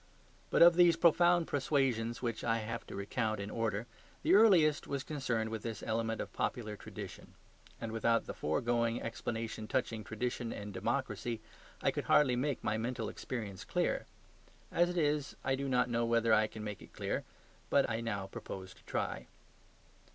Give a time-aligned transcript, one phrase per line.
[0.49, 3.85] But of these profound persuasions which I have to recount in order,
[4.23, 7.35] the earliest was concerned with this element of popular tradition.
[7.79, 11.39] And without the foregoing explanation touching tradition and democracy
[11.83, 14.07] I could hardly make my mental experience clear.
[14.71, 17.23] As it is, I do not know whether I can make it clear,
[17.69, 19.27] but I now propose to try.